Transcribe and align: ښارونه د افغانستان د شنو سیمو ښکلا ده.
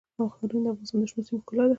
ښارونه 0.33 0.69
د 0.71 0.71
افغانستان 0.73 0.99
د 1.01 1.05
شنو 1.09 1.23
سیمو 1.27 1.41
ښکلا 1.43 1.63
ده. 1.65 1.69